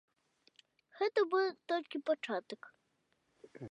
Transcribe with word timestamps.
Гэта 1.01 1.25
быў 1.35 1.47
толькі 1.73 2.05
пачатак. 2.11 2.61